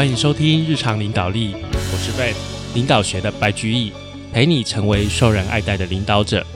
[0.00, 2.34] 欢迎收听日常领导力，我是 Ben，
[2.74, 3.92] 领导学的白居易，
[4.32, 6.46] 陪你成为受人爱戴的领导者。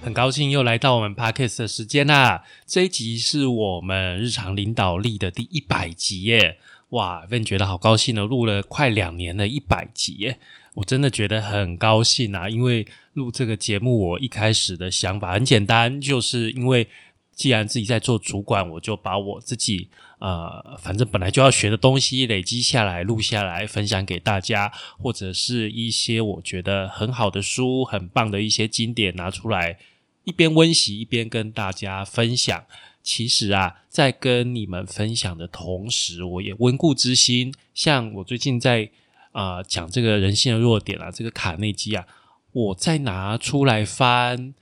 [0.00, 2.42] 很高兴又来到我们 Podcast 的时间啦！
[2.66, 6.56] 这一集是我们日常领导力的第一百集耶！
[6.88, 10.38] 哇，Ben 觉得好高兴哦，录了快两年的一百集耶，
[10.72, 12.48] 我真的觉得很高兴啊！
[12.48, 16.88] 因为录这个节目，我一开始的想法很简单，就是因为
[17.38, 19.88] 既然自己在做主管，我就把我自己
[20.18, 29.78] 呃，反正本来就要学的东西累积下来，录下来分享给大家，或者是一些我觉得很好的书、很棒的一些经典拿出来，
[30.24, 32.64] 一边温习一边跟大家分享。
[33.04, 37.54] 其实啊，在跟你们分享的同时，我也温故知新。
[37.72, 38.90] 像我最近在
[39.30, 42.04] 啊讲这个人性的弱点啊，这个卡内基啊，
[42.50, 44.54] 我再拿出来翻。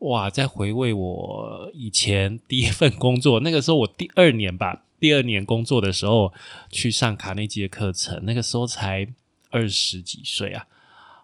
[0.00, 0.28] 哇！
[0.28, 6.30] 在回味我以前第一份工作，那个时候我第二年吧，第二年工作的时候
[6.70, 9.08] 去上卡内基的课程，那个时候才
[9.48, 10.66] 二十几岁啊！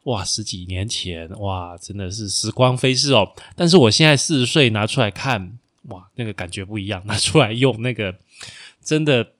[0.04, 3.34] 哇，十几年前，哇，真的是时光飞逝哦。
[3.54, 7.02] 但是我现在四十岁拿出来看，哇，那个感觉不一样。
[7.04, 8.16] 拿出来用那个，
[8.82, 9.32] 真的，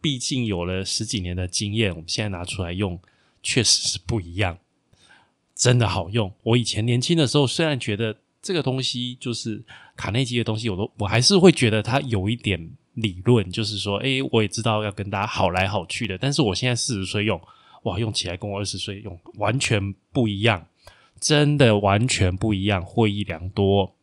[0.00, 3.00] 毕竟有了十几年的经验，我们现在拿出来用，
[3.42, 4.58] 确实是不一样，
[5.56, 6.32] 真的好用。
[6.44, 8.18] 我以前年轻的时候，虽然觉得。
[8.44, 9.64] 这个东西就是
[9.96, 16.18] 卡内基的东西，我都我还是会觉得它有一点理论，就是说，哎，我也知道要跟大家好来好去的。
[16.18, 17.40] 但是我现在四十岁用，
[17.84, 20.66] 哇，用起来跟我二十岁用完全不一样，
[21.18, 23.94] 真的完全不一样，获益良多。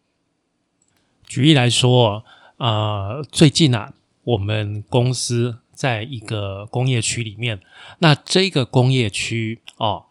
[1.28, 2.26] 举例来说，
[2.58, 7.62] 啊，最近啊，我们公司在一个工业区里面，
[8.00, 10.08] 那这个工业区哦。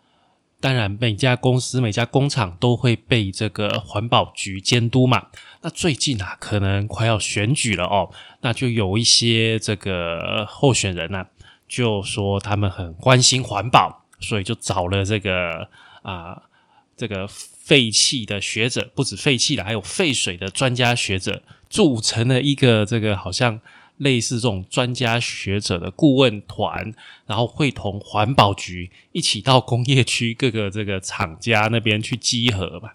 [0.61, 5.29] 当然，每家公司、每家工厂都会被这个环保局监督嘛。
[5.63, 8.11] 那最近啊，可能快要选举了哦，
[8.43, 11.27] 那就有一些这个候选人呢，
[11.67, 15.67] 就说他们很关心环保，所以就找了这个
[16.03, 16.43] 啊，
[16.95, 23.61] 这个废气的学者，不止废气的，还有废水的专家学者，组成了一个这个好像。
[24.01, 26.93] 类似这种专家学者的顾问团，
[27.27, 32.95] 然后会同环保局一起到工业区各个这个厂家那边去集合吧。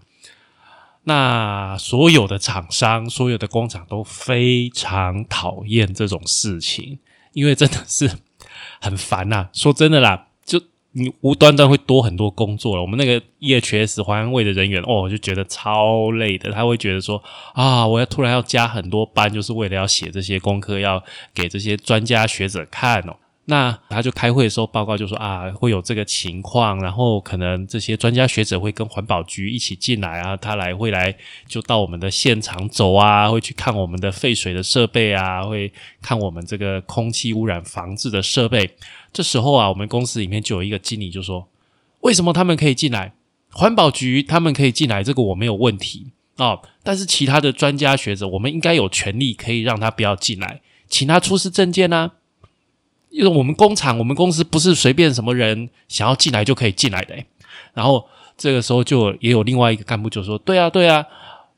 [1.03, 6.97] 那所有的厂商、所有的工厂都非常讨厌这种事情，
[7.33, 8.09] 因为真的是
[8.81, 9.49] 很烦呐。
[9.53, 10.27] 说真的啦。
[10.97, 12.81] 你无端端会多很多工作了。
[12.81, 16.51] 我们那个 EHS 环安卫的人员哦，就觉得超累的。
[16.53, 17.21] 他会觉得说
[17.53, 21.03] 啊，我要突然要加很多班，就是为了要写这些功课，要
[21.33, 23.17] 给这些专家学者看哦。
[23.47, 31.15] 那他就开会的时候报告就说啊，会有这个情况，然后可能这些专家学者会跟环保局一起进来啊，他来会来
[31.47, 38.71] 就到我们的现场走啊，会去看我们的废水的设备啊，会看我们这个空气污染防治的设备。
[39.13, 41.47] 这时候啊，我们公司里面就有一个经理就说
[42.01, 43.13] ：“为什么他们可以进来？
[43.51, 46.07] 环保局他们可以进来，这个我没有问题
[46.37, 46.59] 啊。
[46.81, 52.13] 但是其他的专家学者，我们应该有权利可以让他不要进来，请他出示证件呢？
[53.15, 57.15] 因为我们工厂、我们公司不是随便什么人想要进来就可以进来的。
[57.73, 58.05] 然后
[58.37, 61.05] 这个时候就也有另外一个干部就说：对啊，对啊，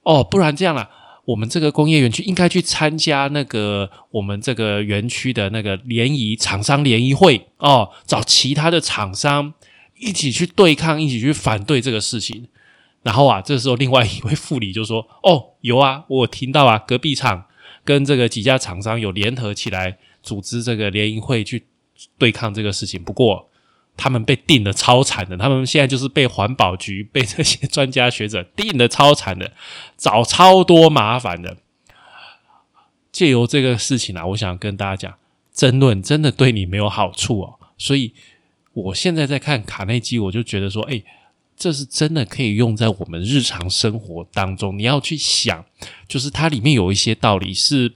[0.03, 0.87] 哦，不然这样了。”
[1.27, 9.53] 我们这个工业园区应该去参加那个我们这个园区的那个联谊厂商联谊会哦，找其他的厂商
[9.99, 12.47] 一起去对抗，一起去反对这个事情。
[13.03, 17.43] 然后啊，这时候另外一位副理就说：“哦，有啊，我听到啊，隔壁厂
[17.83, 19.97] 跟这个几家厂商有联合起来
[20.27, 21.65] 组织这个联谊会去
[22.17, 23.01] 对抗这个事情。
[23.01, 23.49] 不过。”
[23.99, 29.53] 他们被定的超惨的，他们现在就是被环保局、被这些专家学者定的超惨的，
[29.97, 31.57] 找超多麻烦的。
[33.11, 35.17] 借由这个事情啊，我想跟大家讲，
[35.51, 37.57] 争论真的对你没有好处哦。
[37.75, 38.13] 所以
[38.73, 41.01] 我现在在看卡内基，我就觉得说，哎，
[41.55, 44.77] 这是真的可以用在我们日常生活当中。
[44.77, 45.65] 你要去想，
[46.07, 47.95] 就是它里面有一些道理是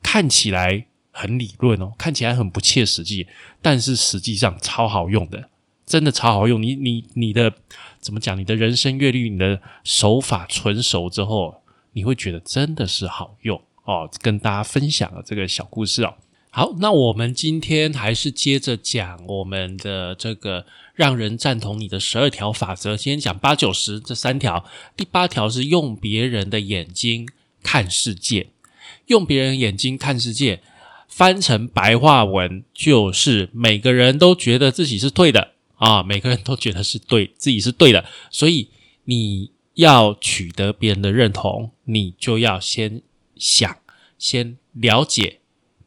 [0.00, 0.86] 看起来。
[1.20, 3.26] 很理论哦，看起来很不切实际，
[3.60, 5.50] 但是实际上超好用的，
[5.84, 6.62] 真的超好用。
[6.62, 7.52] 你你你的
[8.00, 8.38] 怎么讲？
[8.38, 11.62] 你的人生阅历，你的手法纯熟之后，
[11.92, 14.08] 你会觉得真的是好用哦。
[14.22, 16.14] 跟大家分享了这个小故事哦。
[16.52, 20.64] 好，那我们今天还是接着讲我们的这个
[20.94, 22.96] 让人赞同你的十二条法则。
[22.96, 24.64] 先讲八九十这三条，
[24.96, 27.28] 第八条是用别人的眼睛
[27.62, 28.48] 看世界，
[29.06, 30.62] 用别人眼睛看世界。
[31.10, 38.70] 翻成白话文就是每个人都觉得自己是对的啊，每个人都觉得是对自己是对的，所以
[39.04, 43.02] 你要取得别人的认同，你就要先
[43.36, 43.76] 想，
[44.18, 45.40] 先了解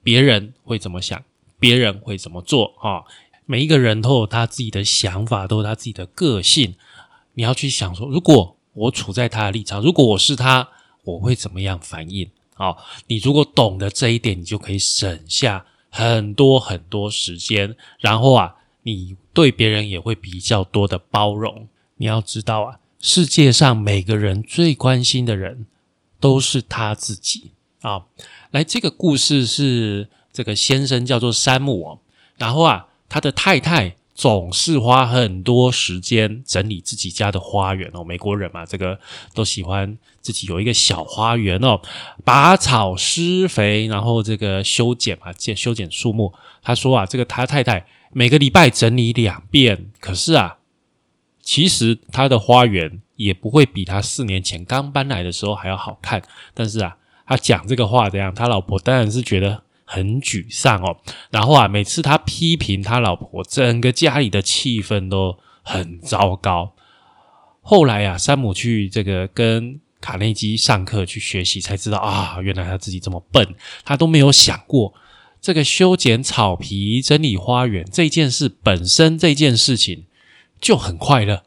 [0.04, 1.24] 别人会怎么想，
[1.58, 3.06] 别人会怎么做啊？
[3.46, 6.76] 每一个人都有他自己的想法，都有他自己的个性。
[7.36, 10.70] 你要去想说，如果我处在他的立场，如果我是他，
[11.04, 12.30] 我会怎么样反应？
[12.56, 12.78] 好，
[13.08, 21.68] 你如果懂得这一点，你就可以省下很多很多时间，然后啊，你对别人也会比较多的包容。
[21.98, 25.66] 你要知道啊，世界上每个人最关心的人
[26.20, 27.52] 都是他自己
[27.82, 28.06] 啊。
[28.52, 32.00] 来，这个故事是这个先生叫做山姆哦，
[32.38, 33.96] 然后啊，他的太太。
[34.16, 39.00] 总是花很多时间整理自己家的花园哦，美国人嘛，这个
[39.34, 41.80] 都喜欢自己有一个小花园哦，
[42.26, 46.34] 拔草施肥，然后这个修剪嘛，剪修剪树木。
[46.64, 50.58] 他说啊，这个他太太每个礼拜整理两遍，可是啊，
[51.42, 56.24] 其实他的花园也不会比他四年前刚搬来的时候还要好看。
[56.56, 56.98] 但是啊，
[57.28, 59.62] 他讲这个话这样，他老婆当然是觉得。
[59.86, 60.98] 很沮丧哦，
[61.30, 66.74] 然后啊，每次他批评他老婆，整个家里的气氛都很糟糕。
[67.62, 73.56] 后来啊，山姆去这个跟卡内基上课去学习，才知道啊，原来他自己这么笨，
[73.86, 74.94] 他都没有想过
[75.40, 80.04] 这个修剪草皮、整理花园这件事本身，这件事情
[80.60, 81.44] 就很快乐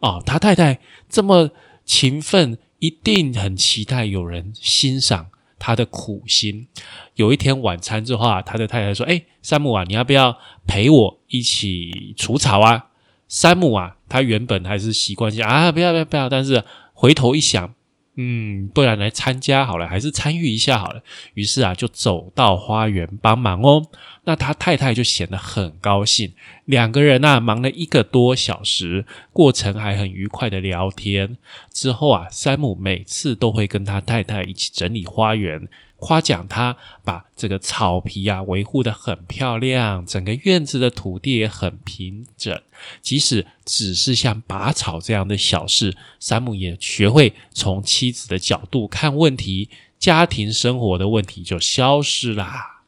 [0.00, 0.20] 啊。
[0.24, 1.50] 他太太这么
[1.84, 5.28] 勤奋，一定很期待有人欣赏。
[5.60, 6.68] 他的苦心。
[7.16, 10.38] 有一天晚餐之后啊，他的太太说：“哎，山姆啊，你要不要
[10.68, 12.86] 陪我一起除草啊？”
[13.26, 16.62] 山姆啊，他原本还是习惯性啊，不要不要不要，但是
[16.94, 17.74] 回头一想。
[18.20, 21.04] 嗯，不然来参加好了，还是参与一下好了。
[21.34, 23.86] 于是啊，就走到花园帮忙哦。
[24.24, 26.32] 那他太太就显得很高兴，
[26.64, 31.36] 两个人呐忙了一个多小时，过程还很愉快的聊天。
[31.72, 35.68] 之后啊，山姆每次都会跟他太太一起整理花园。
[36.00, 42.60] 夸奖他把这个草皮啊维护的很漂亮，整个院子的土地也很平整。
[43.02, 49.68] 即使只是像拔草这样的小事，山姆也学会从妻子的角度看问题，
[49.98, 52.84] 家庭生活的问题就消失啦。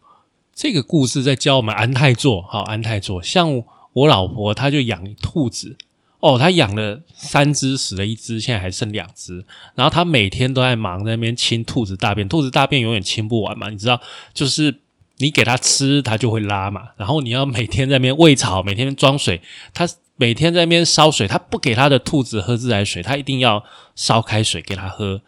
[0.54, 3.22] 这个故事在教我们安泰座，好安泰座。
[3.22, 5.76] 像我老婆，她就养兔子。
[6.20, 9.44] 哦，他养了三只，死了一只，现在还剩两只。
[9.74, 14.00] 然后他每天都在忙在那边清兔子大便，兔子大便永远清不完嘛，你知道，
[14.34, 14.80] 就是
[15.16, 16.90] 你给它吃，它就会拉嘛。
[16.96, 19.40] 然后你要每天在那边喂草，每天装水，
[19.72, 23.64] 他每天在那边烧水，他不给他的兔子喝自来水，他一定要
[23.96, 25.22] 烧开水给他喝。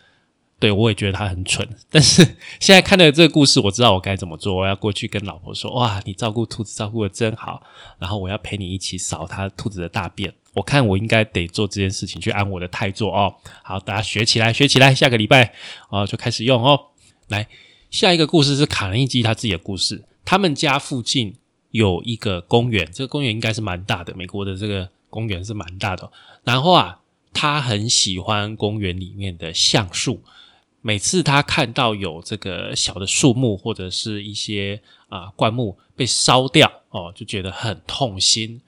[0.58, 2.22] 对，我也觉得他很蠢，但是
[2.60, 4.54] 现在看了这个故事，我知道我该怎么做。
[4.54, 7.62] 我要过去跟老婆说：“哇，你照顾兔子照顾的真好。”
[7.98, 10.32] 然后我要陪你一起扫他兔子的大便。
[10.54, 13.34] 我看我应该得做这件事情，去按我的泰座哦。
[13.62, 15.54] 好，大家学起来，学起来，下个礼拜
[15.88, 16.78] 哦就开始用哦。
[17.28, 17.48] 来，
[17.90, 20.04] 下一个故事是卡内基他自己的故事。
[20.24, 21.34] 他们家附近
[21.70, 26.10] 有一个公园，这个公园应该是蛮大的，美国的这个公园是蛮大的。
[26.44, 27.00] 然后啊，
[27.32, 30.22] 他很喜欢公园里面的橡树。
[30.84, 38.60] 每次他看到有这个小的树木或者是一些啊灌木被烧掉哦，就觉得很痛心。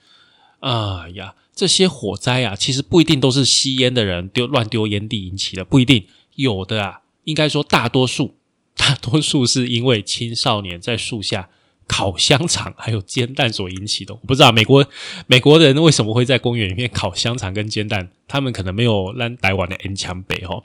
[0.60, 7.00] 哎呀，这些火灾啊，其实不一定都是吸烟的人丢乱丢烟蒂引起的，不一定有的啊。
[7.24, 8.34] 应该说大多数，
[8.76, 11.48] 大多数是因为青少年在树下
[11.86, 14.12] 烤香肠还有煎蛋所引起的。
[14.12, 14.86] 我不知道美国
[15.26, 20.62] 美国人为什么会在公园里面烤香肠跟煎蛋，他们可能没有让台湾的 N 枪北哈。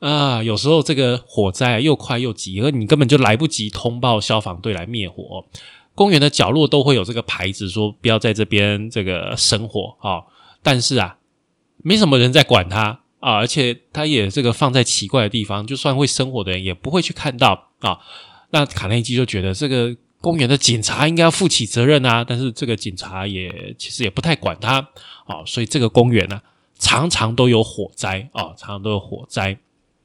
[0.00, 5.44] 啊，有时候这个火灾又快又急，而你根本就来不及通报消防队来灭火。
[5.98, 10.22] 公园的角落都会有这个牌子，说不要在这边这个生火啊。
[10.62, 11.18] 但是啊，
[11.78, 17.98] 没什么人在管它啊，而且它也这个放在奇怪的地方，就算会生火的人也不会去看到啊。
[18.50, 24.76] 那卡内基就觉得这个公园的警察应该要负起责任啊，但是这个警察也其实也不太管他
[25.26, 26.40] 啊，所以这个公园呢，
[26.78, 29.58] 常常都有火灾啊，常常都有火灾。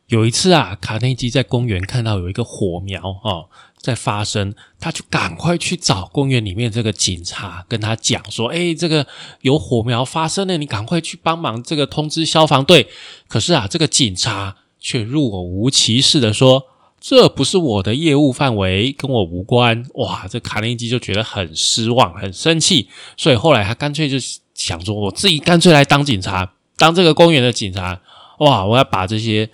[0.08, 3.46] 有一次啊，卡内基在公园看到有一个火苗啊
[3.84, 9.06] 在发生，他就赶快去找公园里面这个警察，跟他讲说：“哎，这个
[9.42, 12.88] 有火苗发生了，你赶快去帮忙，这个通知消防队。”
[13.28, 16.64] 可是啊，这个警察却若无其事的说
[17.02, 22.88] ：“这不是我的业务范围，跟我无关。”哇，这卡内基就觉得很失望，很生气，
[23.18, 24.18] 所以后来他干脆就
[24.56, 28.00] 想说：“我自己干脆来当警察，当这个公园的警察。”
[28.40, 29.50] 哇，我要把这些。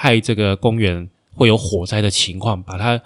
[0.00, 3.00] 害这个公园会有火灾的情况，把它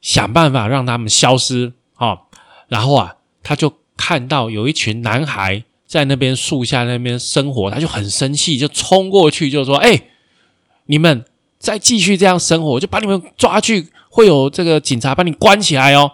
[0.00, 2.22] 想办法让他们消失啊！
[2.68, 10.04] 然后啊，他就看到有一群男孩在那边树下那边生活，他就很生气，就冲过去就说：“哎，
[10.86, 11.24] 你们
[11.58, 16.10] 再继续这样生活，我就把你们抓去，会有这个警察把你关起来哦！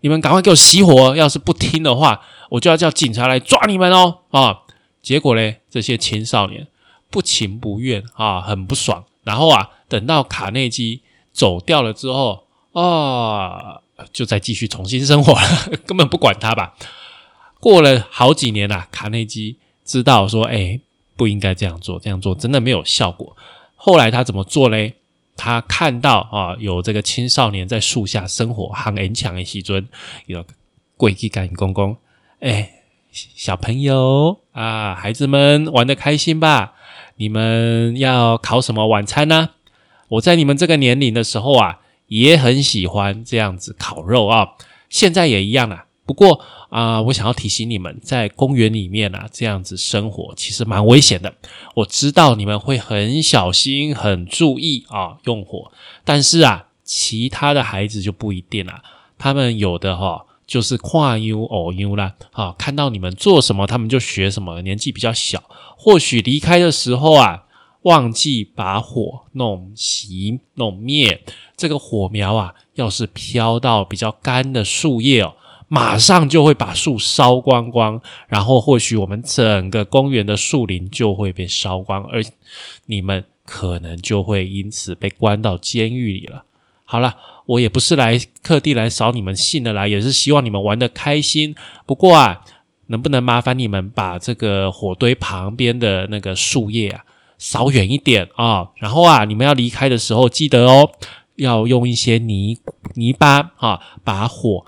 [0.00, 1.14] 你们赶快给我熄火！
[1.14, 4.18] 要是不听的话，我就要叫警察来抓你们哦！
[4.30, 4.58] 啊，
[5.00, 6.66] 结果嘞，这些青少年
[7.08, 9.04] 不情不愿啊，很不爽。
[9.24, 11.02] 然后啊，等到卡内基
[11.32, 13.80] 走掉了之后，啊，
[14.12, 16.74] 就再继续重新生活了， 根本不管他吧。
[17.58, 20.78] 过了好几年啊，卡内基知道说，哎，
[21.16, 23.36] 不应该这样做，这样做真的没有效果。
[23.74, 24.96] 后来他怎么做嘞？
[25.36, 29.88] 他看到啊，有这个青少年在树下生火，很恩强的时尊，
[30.26, 30.44] 有
[30.96, 31.96] 跪地感公公，
[32.38, 32.70] 哎，
[33.10, 36.73] 小朋友啊，孩子们玩的开心吧？
[37.16, 39.50] 你们要烤什么晚餐呢？
[40.08, 44.50] 我在你们这个年龄的时候啊，也很喜欢这样子烤肉啊，
[44.88, 45.86] 现在也一样啊。
[46.06, 51.32] 不过啊，我想要提醒你们，在公园里面啊，这样子生活其实蛮危险的。
[51.76, 55.72] 我知道你们会很小心、很注意啊用火，
[56.04, 58.82] 但是啊，其他的孩子就不一定了。
[59.16, 64.62] 他们有的哈，就是跨 U 偶 U 啦，啊，看到你们做什么，他们就学什么。
[64.62, 65.42] 年纪比较小，
[65.76, 67.44] 或许离开的时候啊，
[67.82, 71.22] 忘记把火弄熄、弄灭。
[71.56, 75.34] 这个火苗啊，要是飘到比较干的树叶哦。
[75.66, 82.22] 马上就会把树烧光光，然后或许我们整个公园的树林就会被烧光，而
[82.86, 86.44] 你们可能就会因此被关到监狱里了。
[86.94, 91.52] 好了，我也不是来特地来扫你们兴的啦，也是希望你们玩的开心。
[91.86, 92.44] 不过啊，
[92.86, 97.02] 能不能麻烦你们把这个火堆旁边的那个树叶啊
[97.36, 98.68] 扫远一点啊？
[98.76, 100.88] 然后啊，你们要离开的时候记得哦，
[101.34, 102.56] 要用一些泥
[102.94, 104.64] 泥巴啊把火。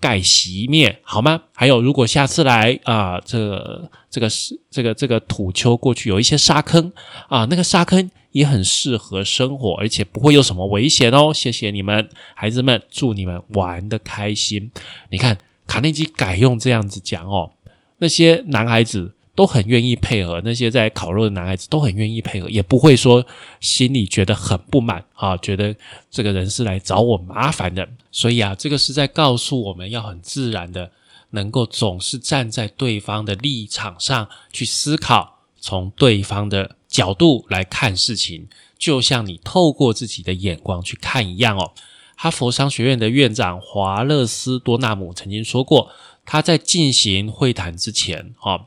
[0.00, 1.42] 盖席面好吗？
[1.54, 6.92] 还有，如果下次来啊，这这个是这个这个土丘过去有一些沙坑
[7.28, 11.32] 啊，那个沙坑也很适合生活，而且不会有什么危险哦。
[11.34, 14.70] 谢谢你们，孩子们，祝你们玩的开心。
[15.10, 17.50] 你看，卡内基改用这样子讲哦，
[17.98, 19.14] 那些男孩子。
[19.38, 23.24] 都很愿意配合，那些在烤肉的男孩子都很愿意配合，也不会说
[23.60, 25.72] 心里觉得很不满啊，觉得
[26.10, 27.88] 这个人是来找我麻烦的。
[28.10, 30.90] 所以啊，这个是在告诉我们要很自然的，
[31.30, 41.70] 能够总是站在对方的立场上去思考，从对方的角度来看事情，就像你透过自己的眼光去看一样哦。
[42.16, 45.92] 哈佛商学院的院长华勒斯多纳姆曾经说过，
[46.26, 48.66] 他在进行会谈之前啊。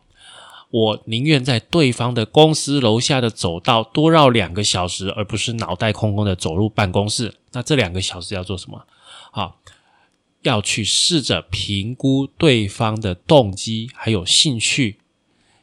[0.72, 7.36] 我宁愿在对方的公司楼下的走道多绕两个小时，而不是脑袋空空的走入办公室。
[7.52, 8.88] 那这两个小时要做什么？
[9.32, 9.60] 好，
[10.44, 15.00] 要去试着评估对方的动机还有兴趣，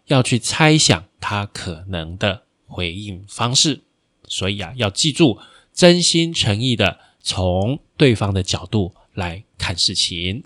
[0.08, 3.80] 要去猜想他可能的回应方式。
[4.26, 5.38] 所以啊，要记住，
[5.72, 10.44] 真心诚意的从对方的角度来看事情。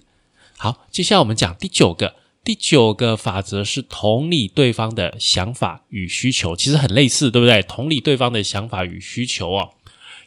[0.57, 2.22] 好，接下来我们讲第九个。
[2.45, 7.63] 第九个法则是同理对方的想法与需求，其实很类似，对不对？
[7.63, 9.71] 同理对方的想法与需求哦。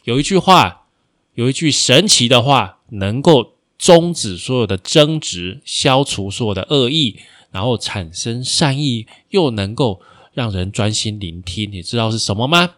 [0.06, 0.88] 有一句话，
[1.34, 7.20] 有一句神奇的话，能够终止所有的争执，消除所有的恶意，
[7.52, 11.70] 然后产生善意，又能够让人专心聆听。
[11.70, 12.76] 你知道是什么吗？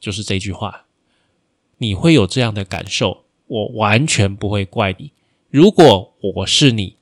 [0.00, 0.86] 就是这句话。
[1.78, 5.12] 你会有这样的感受，我完全不会怪你。
[5.48, 6.96] 如果我是你。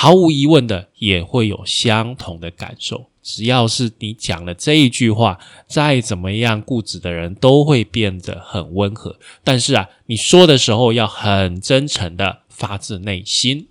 [0.00, 3.10] 毫无疑问的，也会有相同的感受。
[3.20, 9.18] 只要是你讲了这一句话，再怎么样固执的人都会变得很温和。
[9.42, 13.66] 但是啊，你说的时候要很真诚的，发自内心。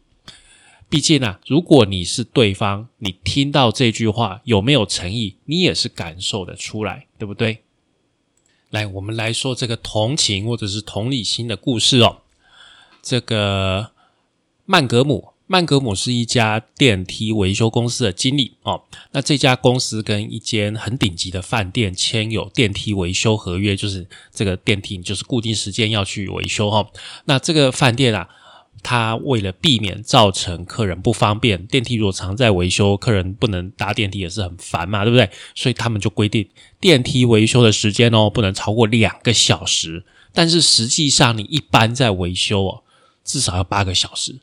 [0.90, 7.64] 毕竟啊，如果你是对方，你听到这句话有没有诚意，你也是感受的出来，对不对？
[8.72, 12.18] 来，我们来说这个同情或者是同理心的故事哦。
[13.02, 13.92] 这个
[14.66, 15.30] 曼格姆。
[15.50, 18.84] 曼格姆是一家电梯维修公司的经理哦。
[19.12, 26.86] 那这家公司跟一间很顶级的饭店签有电梯维修合约，就是这个电梯就是固定时间要去维修哈。
[27.26, 28.28] 那这个饭店啊，
[28.84, 35.30] 他为了避免造成客人不方便，电梯如果常在维修，客人不能搭电梯也是很烦嘛，对不对？
[35.56, 36.46] 所以他们就规定
[36.82, 40.04] 电梯维修的时间哦，不能超过两个小时。
[40.34, 42.84] 但是实际上你一般在维修哦，
[43.24, 44.36] 至少要八个小时。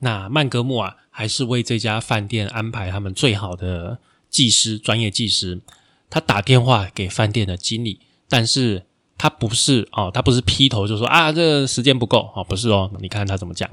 [0.00, 3.98] 那曼格姆啊，还是为这家饭店安排他们最好的
[4.28, 5.60] 技师，专业技师。
[6.10, 8.84] 他打电话给饭店的经理，但是
[9.18, 12.90] 他不是哦，他不是劈头就说啊，这时间不够哦，不是哦。
[13.00, 13.68] 你看他怎么讲？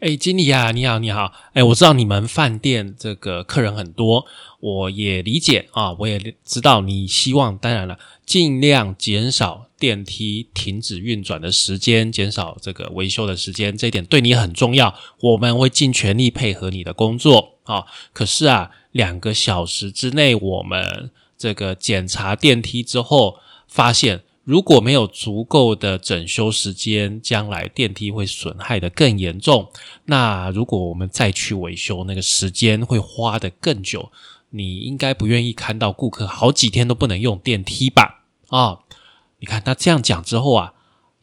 [0.00, 1.32] 哎，经理啊，你好，你好。
[1.54, 4.24] 哎，我知道你们饭店这个客人很多，
[4.60, 14.94] 我也理解啊，我也知道你希望，当然了，尽量减少电梯停止运转的时间，减少这个维修的时间，这一点对你很重要。
[15.18, 17.82] 我们会尽全力配合你的工作啊。
[18.12, 24.22] 可是啊，两个小时之内，我们这个检查电梯之后，发现。
[24.48, 29.70] 如果没有足够的整修时间，将来电梯会损害的更严重。
[30.06, 34.10] 那如果我们再去维修，那个时间会花的更久。
[34.48, 38.24] 你应该不愿意看到顾客好几天都不能用电梯吧？
[38.46, 38.78] 啊，
[39.40, 40.72] 你看他这样讲之后啊，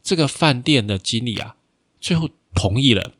[0.04, 1.56] 这个饭店的经理啊，
[2.00, 3.10] 最后同意了。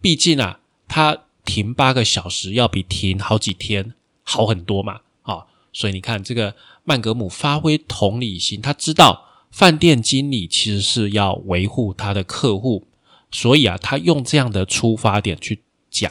[0.00, 0.58] 毕竟啊，
[0.88, 3.94] 他停八个小时要比停好几天
[4.24, 5.02] 好很多嘛。
[5.22, 6.56] 啊，所以你看这个。
[6.84, 12.86] 曼格姆发挥同理心，他知道饭店经理其实是要维护他的客户，
[13.30, 16.10] 所以啊，他用这样的出发点去讲，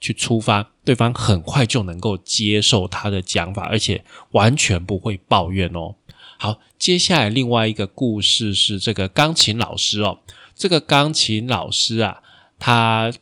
[0.00, 5.94] 去出发，对方很快就能够接受他的讲法，而且完全不会抱怨哦。
[6.38, 10.20] 好，接下来另外一个故事是这个钢琴老师哦，
[10.54, 12.22] 这个钢琴老师啊，
[12.58, 13.12] 他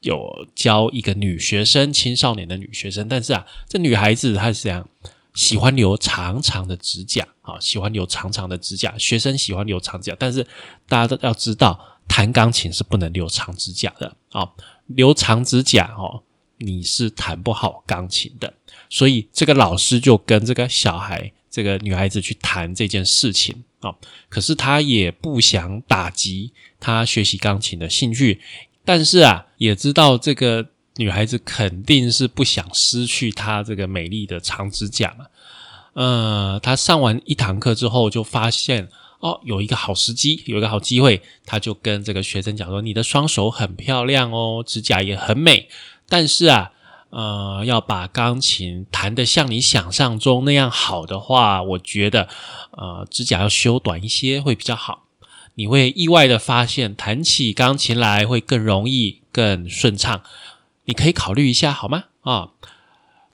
[0.00, 4.88] 有教一个女学生，青少年的女学生，但是啊，这女孩子她是这样。
[5.34, 8.92] 喜欢留长长的指甲，啊，喜欢留长长的指甲。
[8.98, 10.46] 学生喜欢留长指甲，但是
[10.88, 14.50] 大家都要知道，弹钢琴是不能留长指甲的，啊，
[14.86, 16.22] 留长指甲哦，
[16.58, 18.52] 你是弹不好钢琴的。
[18.88, 23.94] 所以这个老师就跟这个小孩，这个女孩子去谈这件事情，啊，
[24.28, 28.40] 可是他也不想打击他学习钢琴的兴趣，
[28.84, 30.70] 但是啊，也知道这个。
[30.96, 35.16] 女孩子肯定是不想失去她这个美丽的长指甲。
[35.94, 38.88] 呃，她上完一堂课之后，就发现
[39.20, 45.68] 哦，有一个好时机，有一个好机会，她就跟这个学生讲说：“你的双手很漂亮哦，指甲也很美，
[46.08, 46.70] 但是啊，
[47.10, 52.28] 呃，要把钢琴弹得像你想象中那样好的话，我觉得
[52.72, 55.06] 呃，指甲要修短一些会比较好。
[55.56, 60.22] 你会意外的发现，弹起钢琴来会更容易、更顺畅。”
[60.90, 62.06] 你可以考虑一下好吗？
[62.22, 62.50] 啊，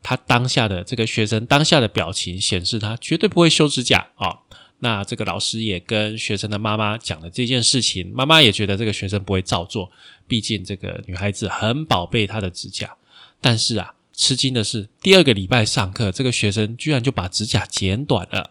[0.03, 4.41] 他当下的这个学生当下的表情显示他绝对不会修指甲啊。
[4.81, 9.91] 那这个老师也跟学生的妈妈讲了这件事情，妈妈也觉得这个学生不会照做，
[10.29, 12.95] 毕竟这个女孩子很宝贝她的指甲。
[13.41, 18.51] 但是啊，吃惊的是第二个礼拜上课，这个学生居然就把指甲剪短了。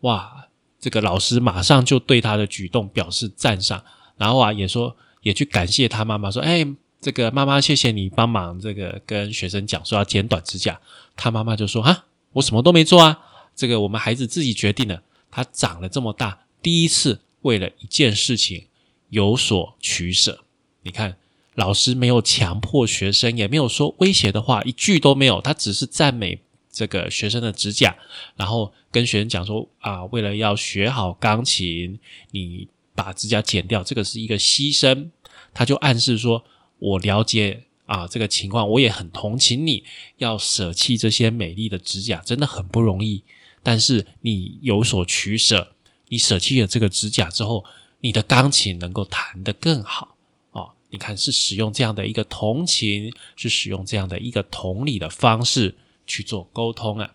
[0.00, 3.82] 哇，这个老师马上就对他的举动表示赞赏，
[4.18, 6.66] 然后啊也说也去感谢他妈妈说，哎。
[7.00, 8.60] 这个妈妈，谢谢你帮忙。
[8.60, 10.78] 这个跟学生讲说要剪短指甲，
[11.16, 13.18] 他妈妈就说：“哈，我什么都没做啊。
[13.56, 15.02] 这个我们孩子自己决定的。
[15.30, 18.66] 他长了这么大，第一次为了一件事情
[19.08, 20.44] 有所取舍。
[20.82, 21.16] 你看，
[21.54, 25.40] 老师没有强迫学生，也没有说威胁的话，一句都没有。
[25.40, 26.38] 他只是赞美
[26.70, 27.96] 这个学生的指甲，
[28.36, 31.98] 然后跟学生讲说：啊，为了要学好钢琴，
[32.32, 35.08] 你把指甲剪掉，这个是一个牺牲。
[35.54, 36.44] 他就暗示说。”
[36.80, 39.84] 我了解啊，这个情况我也很同情你，
[40.16, 43.22] 要舍弃这些美丽的指甲真的很不容易。
[43.62, 45.74] 但是你有所取舍，
[46.08, 47.64] 你舍弃了这个指甲之后，
[48.00, 50.16] 你的钢琴能够弹得更好
[50.52, 50.72] 哦。
[50.88, 57.14] 你看，是使用这样的一个同情，是使用这样的一个同理的方式去做沟通啊。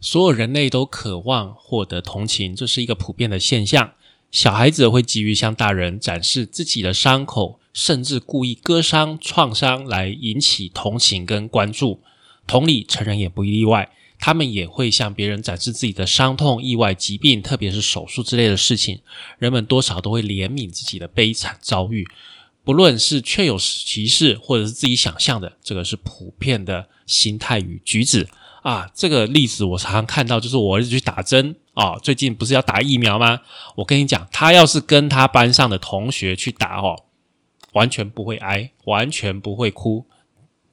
[0.00, 3.92] 所有人类都渴望获得同情，这是一个普遍的现象。
[4.30, 12.02] 小孩子会急于向大人展示自己的伤口，甚至故意割伤、创伤来引起同情跟关注。
[12.46, 19.00] 同理，成人也不例外，他们也会向别人展示自己的伤痛、意外、疾病，特别是手术之类的事情。
[19.38, 22.06] 人们多少都会怜悯自己的悲惨遭遇，
[22.64, 28.28] 不论是确有其事，或者是自己想象的，这个是普遍的心态与举止。
[28.62, 33.38] 啊，这个例子我常常看到，就是我儿子去打针哦，最近不是要打疫苗吗？
[33.76, 37.04] 我跟你讲，他要是跟他班上的同学去打哦，
[37.74, 40.04] 完全不会挨，完全不会哭，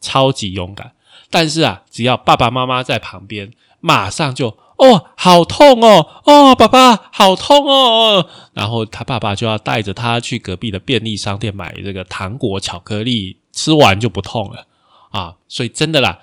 [0.01, 0.93] 超级勇敢。
[1.29, 14.65] 但是啊，只要爸爸妈妈在旁边，马上就哦，好痛哦，哦，爸爸好痛哦，然后他爸爸就要带着他去隔壁的便利商店买这个糖果、巧克力，吃完就不痛了
[15.11, 15.35] 啊。
[15.47, 16.21] 所以真的啦。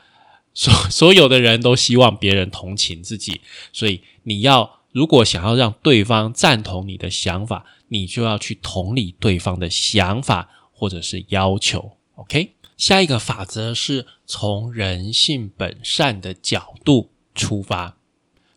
[0.54, 3.40] 所 所有的人都希望别人同情自己，
[3.72, 11.92] 所以你要如果想要让对方赞同你的想法，你就要去同理对方的想法或者是要求。
[12.16, 17.96] OK，下一个法则是从人性本善的角度出发，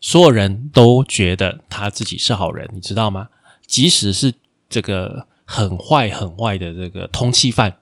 [0.01, 3.29] 所有人都觉得他自己是好人，你知道吗？
[3.65, 4.33] 即使是
[4.69, 7.77] 这个很坏很坏的这个通缉犯，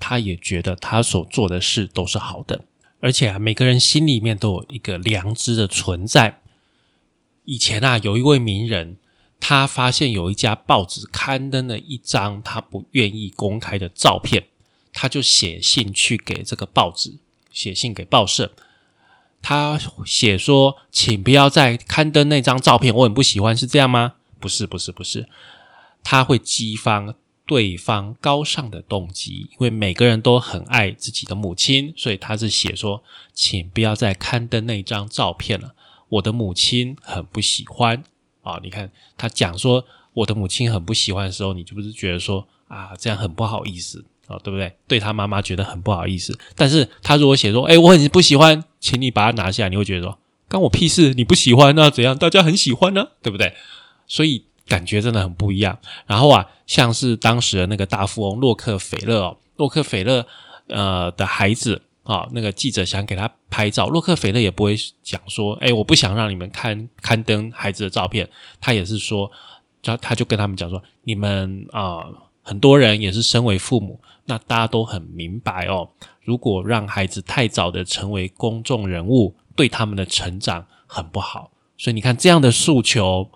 [0.00, 2.64] 他也觉得他所做的事都是好的。
[3.00, 6.40] 而且啊，每个人心里面都有一个良知的存在。
[7.44, 8.96] 以前啊，有一位名人，
[9.40, 14.48] 他发现有一家报纸刊登了一张他不愿意公开的照片，
[14.92, 17.18] 他就写信去给这个报纸，
[17.52, 18.52] 写信给报社，
[19.40, 24.16] 他写说：“请不要再刊登那张照片，我很不喜欢。”是这样吗？
[24.40, 25.28] 不是，不是，不是，
[26.02, 27.14] 他会激发。
[27.48, 35.74] 对方高尚的动机，因为每个人都很爱自己的母亲，所以他是写说，请不要再刊登那张照片了。
[36.10, 38.04] 我的母亲很不喜欢
[38.42, 38.60] 啊！
[38.62, 39.82] 你看他讲说
[40.12, 44.76] 我的母亲很不喜欢的时候，你就不是觉得说啊，这样很不好意思啊，对不对？
[44.86, 46.38] 对他妈妈觉得很不好意思。
[46.54, 50.18] 但是他如果写说，哎，我很不喜欢，请你把它拿下，你会觉得说，
[50.50, 51.14] 关我屁事？
[51.14, 52.18] 你不喜欢那怎样？
[52.18, 53.54] 大家很喜欢呢，对不对？
[54.06, 54.44] 所以。
[54.68, 55.76] 感觉真的很不一样。
[56.06, 60.24] 然后啊，像是当时的那个大富翁洛克菲勒哦，洛克菲勒
[60.68, 68.28] 呃的孩子啊，那个记者想给他拍照，洛克菲勒也不会讲说，哎，我不想让你们看刊登孩子的照片。
[68.60, 69.30] 他也是说，
[69.82, 72.04] 他他就跟他们讲说，你们啊，
[72.42, 75.88] 很多人也是身为父母，那大家都很明白哦，
[76.22, 81.50] 如果让孩子太早的成为公众人物，对他们的成长很不好。
[81.78, 83.30] 所以你看这样的诉求。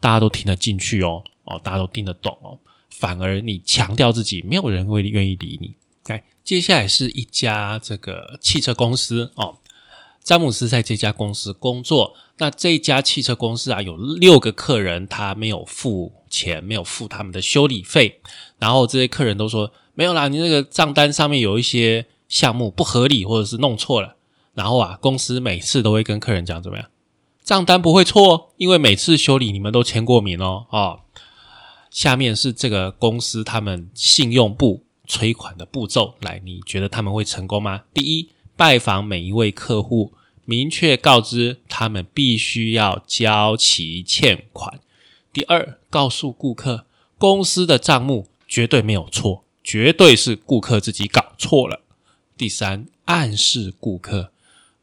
[0.00, 2.58] 大家都听得进去哦，哦，大家都听得懂哦。
[2.88, 5.74] 反而你强调自己，没有人会愿意理你。
[6.08, 9.58] 来接下来是一家这个汽车公司哦，
[10.22, 12.14] 詹姆斯在这家公司工作。
[12.38, 18.20] 那这家汽车公司啊，有六个客人，他没有付钱，没有付他们的修理费。
[18.58, 24.16] 然后这些客人都说没有啦，你那个账单上面有一些项目不合理，或者是弄错了。
[24.54, 26.88] 然后啊，公司每次都会跟客人讲怎么样？
[27.48, 30.66] 账单不会错，因为每次修理你们都签过名哦。
[30.68, 30.98] 啊，
[31.90, 37.84] 下面是这个公司他们信用部催款的步骤，来，你觉得他们会成功吗？
[37.94, 40.12] 第一，拜访每一位客户，
[40.44, 44.80] 明确告知他们必须要交齐欠款。
[45.32, 46.84] 第二，告诉顾客
[47.16, 51.80] 公司的账目绝对没有错，绝对是顾客自己搞错了。
[52.36, 54.32] 第三，暗示顾客。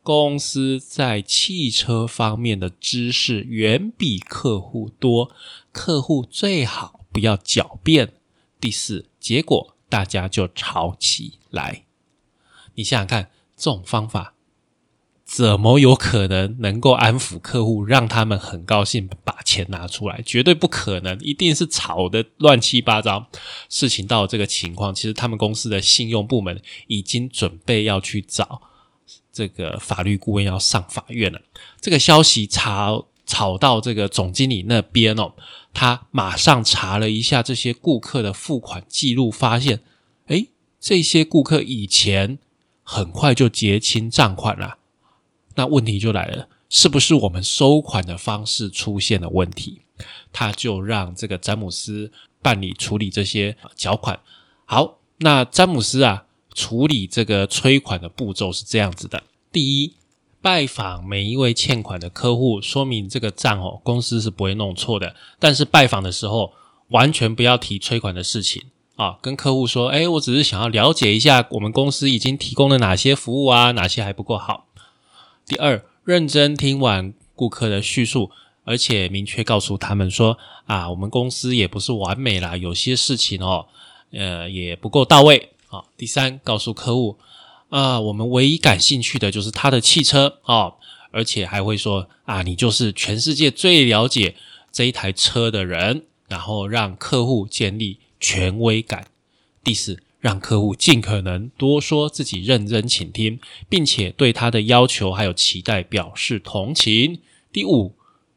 [0.06, 5.32] 公司在汽车方面的知识远比客户多，
[5.72, 8.14] 客户最好不要狡辩。
[8.62, 11.86] 第四，结果大家就吵起来。
[12.76, 14.36] 你想想看，这种方法
[15.24, 20.22] 怎么有可能能够安抚客户，让他们很高兴把钱拿出来？
[20.22, 23.26] 绝对不可能，一定是吵得乱七八糟。
[23.70, 28.62] 事情到这个情况，其实他们公司的信用部门已经准备要去找。
[29.36, 31.42] 这个法律顾问要上法院了，
[31.82, 35.34] 这个消息吵吵到这个总经理那边哦，
[35.74, 39.82] 他马上查了一下这些顾客的付款记录，发现，
[40.28, 40.48] 诶，
[40.80, 42.40] 这些顾客以前
[42.82, 44.78] 很快就结清账款了，
[45.56, 49.82] 那问题就来了，是不是我们收款的方式出现了问题？
[50.32, 54.18] 他就让这个詹姆斯办理处理这些缴款。
[54.64, 56.22] 好，那詹姆斯啊。
[56.56, 59.94] 处理这个催款的步骤是这样子的：第一，
[60.42, 65.14] 拜访每一位欠款的客户，说明这个账哦，公司是不会弄错的。
[65.38, 66.54] 但是拜访的时候，
[66.88, 68.64] 完全不要提催款的事情
[68.96, 74.68] 啊，跟客户说：“哎，我只是想要了解一下我们公司已经提供了哪些服务啊，哪些还不够好。”
[75.46, 78.32] 第二，认真听完顾客的叙述，
[78.64, 83.66] 而且明确告诉他们说：“啊，我们公司也不是完美啦，有些事情哦，
[84.12, 87.18] 呃，也不够到位。”啊，第三，告诉客户
[87.70, 90.74] 啊，我们唯一感兴趣的就是他的汽车啊，
[91.12, 94.36] 而且还会说啊，你就是全世界最了解
[94.72, 99.08] 这一台车的人，然后让客户建立权威感。
[99.64, 107.20] 第四，让客户尽可能多说自己认真倾听，并且对他的要求还有期待表示同情。
[107.52, 107.96] 第五，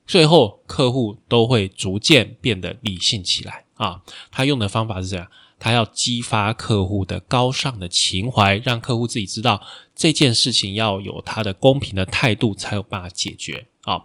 [0.08, 4.02] 最后客户都会逐渐变得理性起来啊。
[4.32, 5.28] 他用的方法是这样。
[5.60, 9.60] 他要激发客户的高尚的情怀，让客户自己知道
[9.92, 13.66] 这件事情要有他的公平的态度，才有办法解决。
[13.82, 14.04] 啊，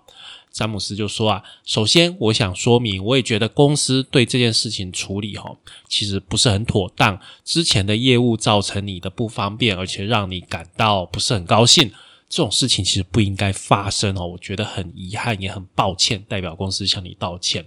[0.50, 5.56] 詹姆斯就说啊，首先我想说明，我也觉得公司对这件事情处理哈，
[5.88, 7.20] 其实不是很妥当。
[7.46, 11.92] 之前的业务造成你的不方便，而且让你感到不是很高兴，
[12.34, 14.26] 这种事情其实不应该发生哦。
[14.26, 17.64] 我觉得很遗憾，也很抱歉，代表公司向你道歉。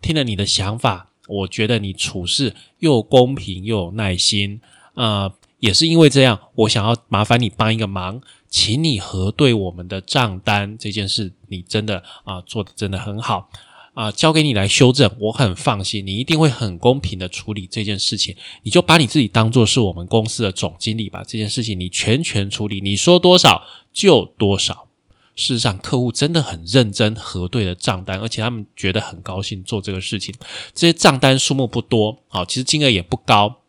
[0.00, 1.10] 听了你的想法。
[1.28, 4.60] 我觉得你处事又公平又有耐心，
[4.94, 13.50] 呃，也是因为这样，我想要麻烦你帮一个忙，请你核对我们的账单这件事，你真的啊做的真的很好，
[13.94, 18.36] 啊，交给你来修正，我很放心，你一定会很公平的处理这件事情。
[18.62, 23.60] 你就把你自己当做是我们公司的总经理吧，这件事情你全权处理，你说多少
[23.96, 24.88] 就多少。
[25.34, 30.34] 事实上，客户真的很认真核对了账单，而且他们觉得很高兴做这个事情。
[30.74, 33.62] 这些账单数目不多，好，其实金额也不高。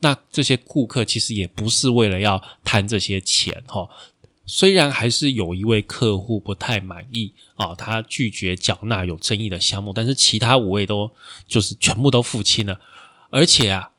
[0.00, 3.88] 那这些顾客其实也不是为了要贪这些钱，哈。
[4.44, 11.10] 虽然还是有一位客户不太满意啊，他拒绝缴纳有争议的项目，但是其他五位都
[11.46, 12.80] 就是全部都付清了，
[13.30, 13.92] 而且啊，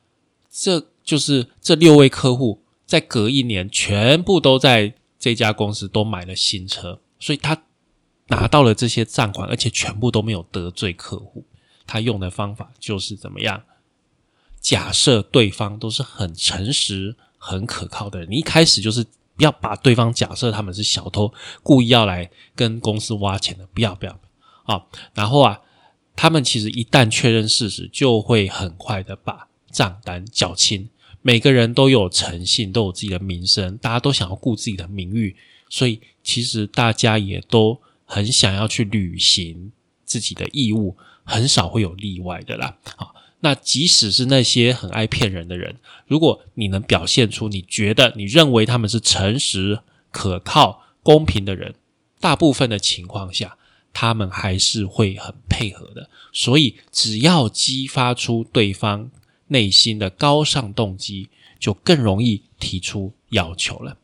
[0.52, 7.64] 这就是这六位客户在隔一年全部都在这家公司都买了新车，所以他
[8.28, 11.46] 拿到了这些账款，而且全部都没有得罪客户。
[11.88, 13.64] 他用的方法就是怎么样？
[14.60, 19.06] 假设对方都是很诚实、很可靠的人，你一开始就是。
[19.36, 21.34] 不要把对方假设他们是小偷，
[21.64, 24.20] 故意要来跟公司挖钱的，不要不要
[24.66, 24.86] 啊！
[25.16, 25.60] 然后啊，
[26.16, 30.88] 他们其实一旦确认事实，就会很快的把账单缴清。
[31.24, 35.36] 每个人都有诚信，都有自己的名声，大家都想要顾自己的名誉，
[35.68, 39.72] 所以其实大家也都很想要去履行
[40.06, 42.78] 自己的义务，很少会有例外的啦。
[42.96, 43.16] 好。
[43.46, 45.76] 那即使是那些很爱骗人的人，
[46.08, 49.80] 如果你能表现出你觉得、你认为他们是诚实、
[50.12, 51.76] 可靠、公平的人，
[52.22, 53.58] 大部分的情况下，
[53.92, 56.10] 他们还是会很配合的。
[56.32, 59.12] 所以，只要激发出对方
[59.54, 63.96] 内心的高尚动机，就更容易提出要求了。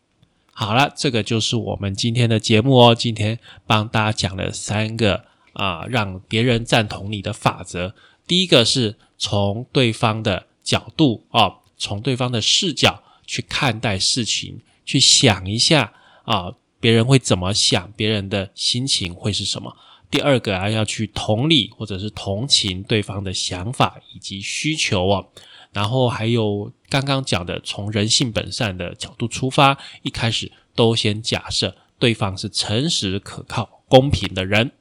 [0.53, 2.95] 好了，这个就是我们今天的节目哦。
[2.95, 7.93] 今天帮大家讲了三个啊，让别人赞同你的法则。
[8.25, 8.95] 第一个是。
[9.21, 15.91] 从对方的角度啊，从对方的视角去看待事情，去想一下
[16.23, 19.75] 啊，别人会怎么想，别人的心情会是什么。
[20.11, 25.25] 第二个啊，要去同理或者是同情对方的想法以及需求啊。
[25.71, 34.71] 然后还有刚刚讲的，从人性本善的角度出发，一开始都先假设对方是诚实、可靠、公平的人。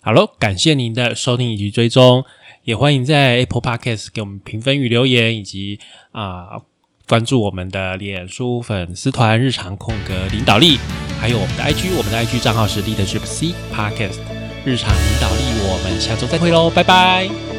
[0.00, 2.24] 好喽，感谢您的收听以及追踪。
[2.64, 5.78] 也欢迎在 Apple Podcast 给我们评分与留言，以及
[6.10, 6.60] 啊
[7.08, 10.78] 关注我们的脸书粉丝团“日常空格领导力”，
[11.18, 14.18] 还有我们的 IG，我们的 IG 账号是 Leadership C Podcast
[14.64, 15.40] 日常领导力。
[15.62, 17.57] 我们下周再会喽，拜拜。